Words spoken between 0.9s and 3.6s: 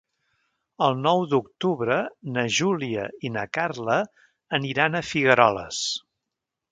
nou d'octubre na Júlia i na